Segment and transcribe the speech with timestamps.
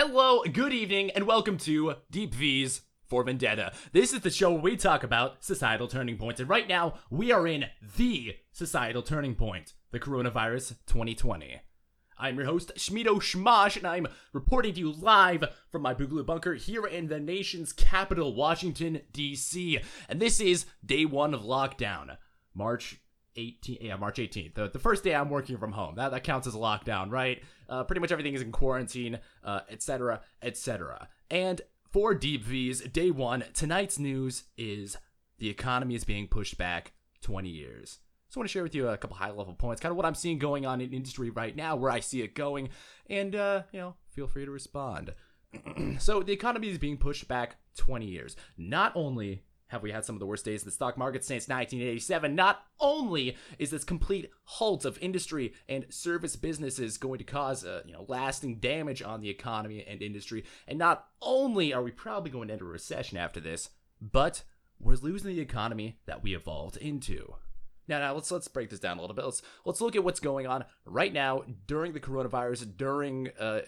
[0.00, 3.72] Hello, good evening, and welcome to Deep V's for Vendetta.
[3.90, 7.32] This is the show where we talk about societal turning points, and right now we
[7.32, 7.64] are in
[7.96, 11.62] the societal turning point, the coronavirus 2020.
[12.16, 16.54] I'm your host, Shmido Shmosh, and I'm reporting to you live from my Boogaloo bunker
[16.54, 19.80] here in the nation's capital, Washington, D.C.
[20.08, 22.18] And this is day one of lockdown,
[22.54, 23.00] March
[23.38, 23.78] 18th.
[23.80, 24.54] Yeah, March 18th.
[24.54, 25.94] The, the first day I'm working from home.
[25.94, 27.42] That, that counts as a lockdown, right?
[27.68, 31.08] Uh, pretty much everything is in quarantine, uh, etc., etc.
[31.30, 31.60] And
[31.90, 34.96] for Deep V's day one, tonight's news is
[35.38, 38.00] the economy is being pushed back 20 years.
[38.28, 40.04] So I want to share with you a couple high level points, kind of what
[40.04, 42.68] I'm seeing going on in industry right now, where I see it going,
[43.08, 45.14] and uh, you know, feel free to respond.
[45.98, 48.36] so the economy is being pushed back 20 years.
[48.58, 51.48] Not only have we had some of the worst days in the stock market since
[51.48, 57.64] 1987, not only is this complete halt of industry and service businesses going to cause
[57.64, 61.90] uh, you know lasting damage on the economy and industry, and not only are we
[61.90, 63.70] probably going to enter a recession after this,
[64.00, 64.42] but
[64.80, 67.34] we're losing the economy that we evolved into.
[67.88, 69.24] Now, now let's let's break this down a little bit.
[69.24, 73.60] Let's let's look at what's going on right now during the coronavirus, during uh,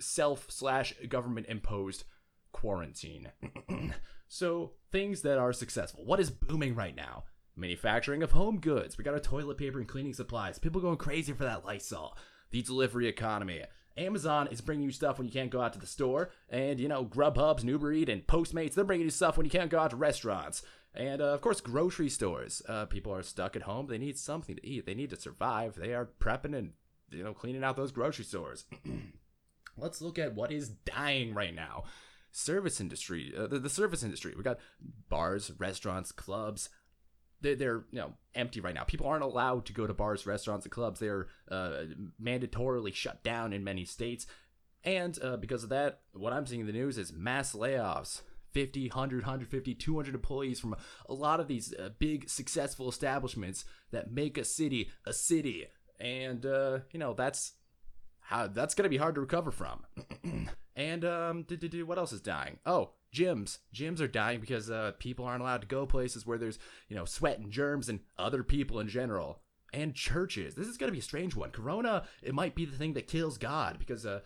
[0.00, 2.04] self slash government imposed
[2.58, 3.28] quarantine.
[4.28, 6.04] so things that are successful.
[6.04, 7.24] What is booming right now?
[7.54, 8.98] Manufacturing of home goods.
[8.98, 10.58] We got our toilet paper and cleaning supplies.
[10.58, 12.16] People going crazy for that Lysol.
[12.50, 13.62] The delivery economy.
[13.96, 16.88] Amazon is bringing you stuff when you can't go out to the store, and you
[16.88, 19.90] know Grubhub's, Uber Eats, and Postmates they're bringing you stuff when you can't go out
[19.90, 20.62] to restaurants.
[20.94, 22.62] And uh, of course, grocery stores.
[22.68, 23.86] Uh, people are stuck at home.
[23.86, 24.86] They need something to eat.
[24.86, 25.74] They need to survive.
[25.74, 26.72] They are prepping and
[27.10, 28.64] you know cleaning out those grocery stores.
[29.76, 31.84] Let's look at what is dying right now.
[32.38, 34.32] Service industry, uh, the, the service industry.
[34.36, 34.60] We got
[35.08, 36.68] bars, restaurants, clubs.
[37.40, 38.84] They're, they're you know empty right now.
[38.84, 41.00] People aren't allowed to go to bars, restaurants, and clubs.
[41.00, 41.82] They're uh,
[42.22, 44.26] mandatorily shut down in many states.
[44.84, 48.22] And uh, because of that, what I'm seeing in the news is mass layoffs.
[48.52, 50.76] 50, 100, 150, 200 employees from
[51.08, 55.66] a lot of these uh, big successful establishments that make a city a city.
[56.00, 57.54] And, uh, you know, that's
[58.20, 59.84] how that's going to be hard to recover from.
[60.78, 61.44] and, um,
[61.84, 62.58] what else is dying?
[62.64, 63.58] Oh, gyms.
[63.74, 66.58] Gyms are dying because uh, people aren't allowed to go places where there's,
[66.88, 69.40] you know, sweat and germs and other people in general.
[69.72, 70.54] And churches.
[70.54, 71.50] This is going to be a strange one.
[71.50, 74.20] Corona, it might be the thing that kills God because uh,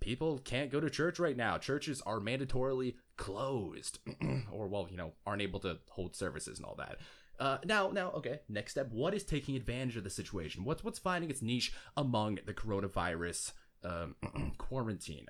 [0.00, 1.58] people can't go to church right now.
[1.58, 3.98] Churches are mandatorily closed,
[4.52, 6.98] or well, you know, aren't able to hold services and all that.
[7.38, 8.40] Uh, now, now, okay.
[8.48, 10.64] Next step: what is taking advantage of the situation?
[10.64, 13.52] What's what's finding its niche among the coronavirus
[13.84, 14.14] um,
[14.58, 15.26] quarantine?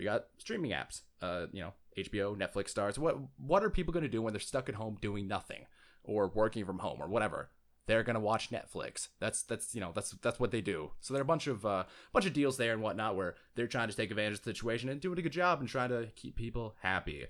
[0.00, 1.02] We got streaming apps.
[1.22, 2.98] Uh, you know, HBO, Netflix Starz.
[2.98, 5.66] What what are people going to do when they're stuck at home doing nothing,
[6.02, 7.50] or working from home, or whatever?
[7.90, 9.08] they're gonna watch Netflix.
[9.18, 10.92] That's that's you know that's that's what they do.
[11.00, 13.66] So there are a bunch of uh, bunch of deals there and whatnot where they're
[13.66, 16.08] trying to take advantage of the situation and doing a good job and trying to
[16.14, 17.26] keep people happy.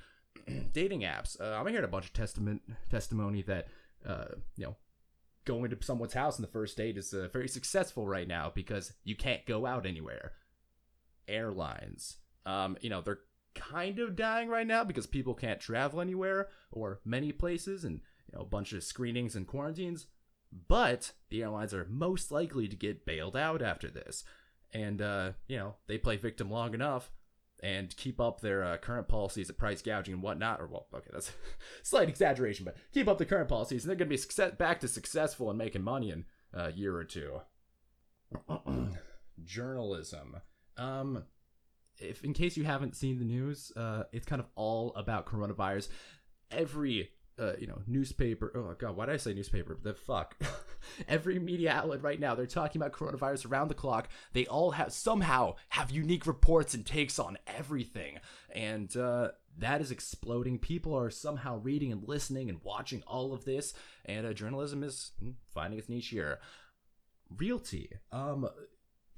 [0.72, 1.41] Dating apps.
[1.41, 2.60] Uh, I'm hearing a bunch of testament
[2.91, 3.69] testimony that
[4.06, 4.76] uh, you know
[5.47, 8.92] going to someone's house on the first date is uh, very successful right now because
[9.02, 10.32] you can't go out anywhere.
[11.26, 12.19] Airlines.
[12.47, 13.21] Um, you know they're
[13.55, 18.39] kind of dying right now because people can't travel anywhere or many places and you
[18.39, 20.06] know a bunch of screenings and quarantines
[20.69, 24.25] but the airlines are most likely to get bailed out after this.
[24.73, 27.11] And, uh, you know, they play victim long enough
[27.62, 30.61] and keep up their uh, current policies of price gouging and whatnot.
[30.61, 31.33] Or, well, okay, that's
[31.83, 34.81] slight exaggeration, but keep up the current policies and they're going to be success- back
[34.81, 37.41] to successful and making money in a year or two.
[39.45, 40.37] Journalism.
[40.77, 41.25] Um,
[42.00, 45.88] if in case you haven't seen the news, uh, it's kind of all about coronavirus.
[46.50, 48.53] Every uh, you know, newspaper.
[48.55, 49.78] Oh god, why did I say newspaper?
[49.83, 50.37] The fuck.
[51.09, 54.09] Every media outlet right now, they're talking about coronavirus around the clock.
[54.34, 58.19] They all have somehow have unique reports and takes on everything,
[58.55, 59.28] and uh,
[59.59, 60.59] that is exploding.
[60.59, 63.72] People are somehow reading and listening and watching all of this,
[64.05, 66.41] and uh, journalism is hmm, finding its niche here.
[67.31, 67.91] Realty.
[68.12, 68.49] Um,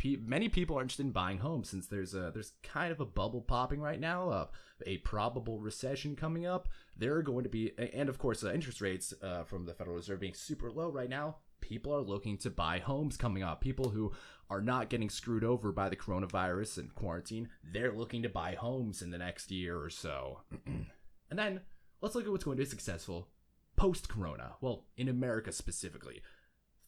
[0.04, 3.40] many people are interested in buying homes since there's a there's kind of a bubble
[3.40, 4.48] popping right now
[4.86, 6.68] a probable recession coming up.
[6.96, 9.96] There are going to be and of course uh, interest rates uh, from the Federal
[9.96, 11.36] Reserve being super low right now.
[11.60, 13.60] People are looking to buy homes coming up.
[13.60, 14.12] People who
[14.50, 19.00] are not getting screwed over by the coronavirus and quarantine, they're looking to buy homes
[19.00, 20.40] in the next year or so.
[20.66, 21.60] and then
[22.00, 23.28] let's look at what's going to be successful
[23.76, 24.52] post corona.
[24.60, 26.22] Well, in America specifically,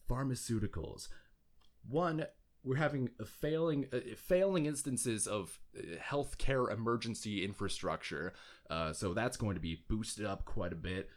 [0.09, 1.07] pharmaceuticals.
[1.87, 2.25] One,
[2.65, 8.33] we're having failing uh, failing instances of uh, healthcare emergency infrastructure.
[8.69, 11.09] Uh, so that's going to be boosted up quite a bit,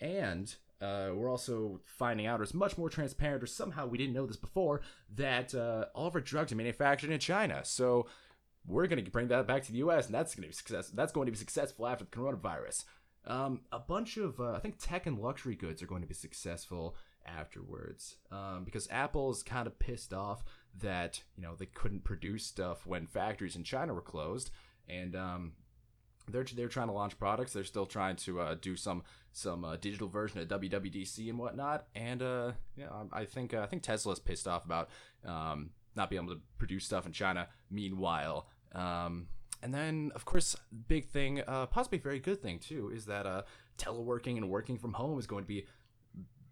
[0.00, 4.14] and uh, we're also finding out, or it's much more transparent, or somehow we didn't
[4.14, 4.80] know this before,
[5.14, 7.60] that uh, all of our drugs are manufactured in China.
[7.64, 8.06] So
[8.66, 10.06] we're going to bring that back to the U.S.
[10.06, 10.88] and that's going to be success.
[10.88, 12.84] That's going to be successful after the coronavirus.
[13.26, 16.14] Um, a bunch of uh, I think tech and luxury goods are going to be
[16.14, 16.96] successful
[17.26, 20.42] afterwards um, because Apple's kind of pissed off
[20.78, 24.50] that you know they couldn't produce stuff when factories in China were closed,
[24.88, 25.52] and um,
[26.28, 27.52] they're they're trying to launch products.
[27.52, 29.02] They're still trying to uh, do some
[29.32, 31.86] some uh, digital version of WWDC and whatnot.
[31.94, 34.90] And uh, yeah, I think uh, I think Tesla's pissed off about
[35.24, 37.48] um, not being able to produce stuff in China.
[37.70, 39.28] Meanwhile, um,
[39.62, 40.56] and then of course,
[40.88, 43.42] big thing, uh, possibly very good thing too, is that uh,
[43.78, 45.66] teleworking and working from home is going to be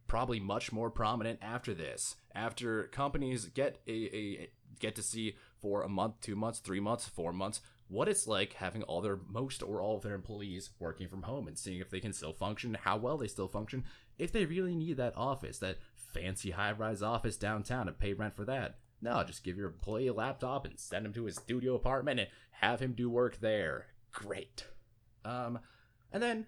[0.09, 2.17] probably much more prominent after this.
[2.35, 4.51] After companies get a, a
[4.81, 8.53] get to see for a month, two months, three months, four months what it's like
[8.55, 11.91] having all their most or all of their employees working from home and seeing if
[11.91, 13.85] they can still function, how well they still function,
[14.19, 18.45] if they really need that office, that fancy high-rise office downtown and pay rent for
[18.45, 18.77] that.
[19.01, 22.29] No, just give your employee a laptop and send him to his studio apartment and
[22.51, 23.87] have him do work there.
[24.13, 24.65] Great.
[25.25, 25.61] Um,
[26.13, 26.47] and then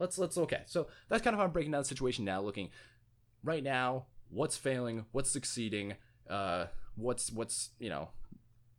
[0.00, 0.62] let's let's okay.
[0.66, 2.40] So that's kind of how I'm breaking down the situation now.
[2.40, 2.70] Looking
[3.44, 5.94] right now, what's failing, what's succeeding,
[6.28, 6.66] uh,
[6.96, 8.08] what's what's you know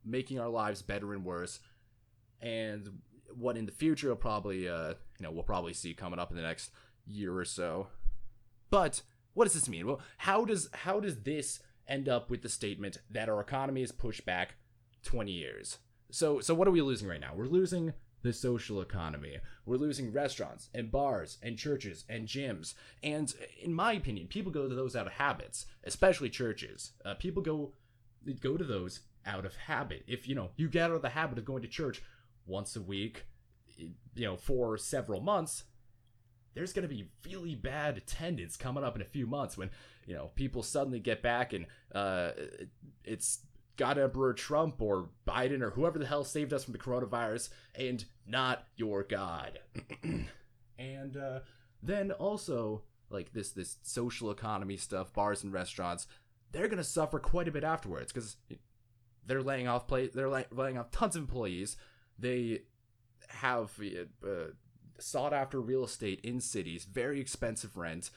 [0.04, 1.60] making our lives better and worse,
[2.42, 3.00] and
[3.34, 6.36] what in the future will probably uh, you know we'll probably see coming up in
[6.36, 6.72] the next
[7.06, 7.88] year or so.
[8.70, 9.04] But
[9.34, 9.88] what does this mean?
[9.88, 13.92] Well, how does how does this end up with the statement that our economy is
[13.92, 14.56] pushed back
[15.06, 15.78] 20 years?
[16.10, 17.34] So so what are we losing right now?
[17.36, 19.38] We're losing the social economy.
[19.66, 22.74] We're losing restaurants and bars and churches and gyms.
[23.04, 26.92] And in my opinion, people go to those out of habits, especially churches.
[27.04, 27.74] Uh, people go
[28.40, 30.04] go to those out of habit.
[30.08, 32.02] If you know you get out of the habit of going to church
[32.46, 33.26] once a week,
[33.78, 35.64] you know for several months,
[36.54, 39.70] there's going to be really bad attendance coming up in a few months when
[40.06, 42.32] you know people suddenly get back and uh,
[43.04, 43.40] it's
[43.78, 48.04] God Emperor Trump or Biden or whoever the hell saved us from the coronavirus and
[48.26, 49.60] not your God.
[50.78, 51.40] and uh,
[51.82, 56.08] then also like this this social economy stuff, bars and restaurants,
[56.52, 58.38] they're gonna suffer quite a bit afterwards because
[59.26, 61.78] they're laying off play they're laying off tons of employees.
[62.18, 62.64] They
[63.30, 63.72] have
[64.24, 64.52] uh,
[65.00, 68.12] sought after real estate in cities, very expensive rent,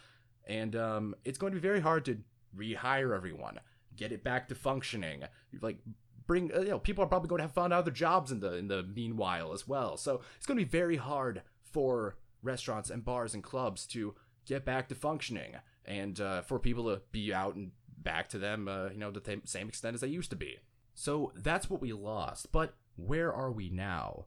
[0.46, 2.18] and um, it's going to be very hard to
[2.56, 3.58] rehire everyone
[3.96, 5.24] get it back to functioning.
[5.60, 5.78] Like
[6.26, 8.40] bring uh, you know people are probably going to have found out their jobs in
[8.40, 9.96] the in the meanwhile as well.
[9.96, 14.14] So it's going to be very hard for restaurants and bars and clubs to
[14.46, 18.68] get back to functioning and uh, for people to be out and back to them
[18.68, 20.58] uh, you know to the same extent as they used to be.
[20.94, 22.52] So that's what we lost.
[22.52, 24.26] But where are we now?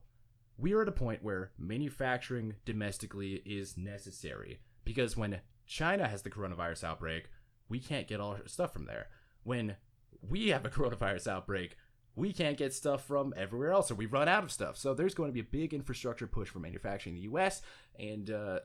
[0.58, 6.30] We are at a point where manufacturing domestically is necessary because when China has the
[6.30, 7.30] coronavirus outbreak,
[7.68, 9.06] we can't get all our stuff from there
[9.48, 9.76] when
[10.20, 11.76] we have a coronavirus outbreak,
[12.14, 14.76] we can't get stuff from everywhere else, or we run out of stuff.
[14.76, 17.62] So there's going to be a big infrastructure push for manufacturing in the U.S.
[17.98, 18.60] And uh,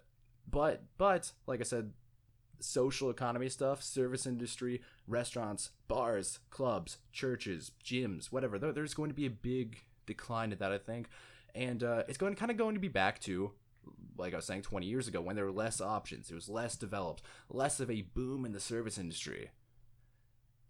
[0.50, 1.94] but but like I said,
[2.59, 8.57] social economy stuff, service industry, restaurants, bars, clubs, churches, gyms, whatever.
[8.57, 11.07] There's going to be a big decline in that, I think,
[11.56, 13.51] and uh, it's going to kind of going to be back to
[14.18, 16.31] like I was saying 20 years ago when there were less options.
[16.31, 19.51] It was less developed, less of a boom in the service industry.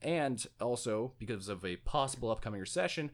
[0.03, 3.11] And also, because of a possible upcoming recession,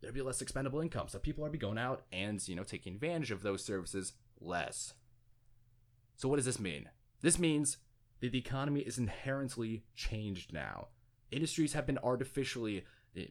[0.00, 1.08] there'd be less expendable income.
[1.08, 4.94] So people are be going out and, you know, taking advantage of those services less.
[6.16, 6.88] So what does this mean?
[7.20, 7.78] This means
[8.20, 10.88] that the economy is inherently changed now.
[11.30, 12.84] Industries have been artificially
[13.16, 13.26] eh,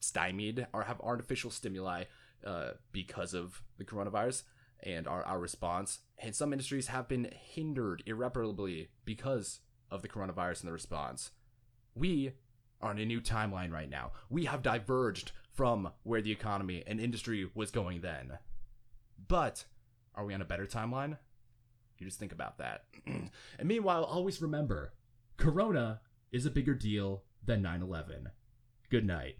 [0.00, 2.04] stymied or have artificial stimuli
[2.46, 4.42] uh, because of the coronavirus
[4.82, 6.00] and our, our response.
[6.18, 9.60] And some industries have been hindered irreparably because
[9.90, 11.30] of the coronavirus and the response.
[11.94, 12.32] We
[12.82, 14.12] are on a new timeline right now.
[14.28, 18.38] We have diverged from where the economy and industry was going then.
[19.28, 19.64] But
[20.14, 21.18] are we on a better timeline?
[21.98, 22.84] You just think about that.
[23.06, 23.30] and
[23.62, 24.92] meanwhile, always remember
[25.36, 26.00] Corona
[26.32, 28.30] is a bigger deal than 9 11.
[28.90, 29.36] Good night.